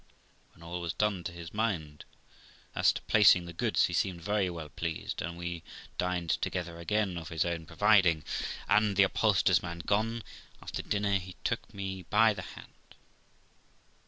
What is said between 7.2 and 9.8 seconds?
his own providing; and the upholsterer's man